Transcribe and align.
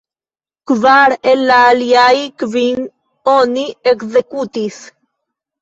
Kvar 0.71 1.13
el 1.31 1.43
la 1.51 1.57
aliaj 1.73 2.15
kvin 2.45 2.81
oni 3.35 3.67
ekzekutis. 3.93 4.83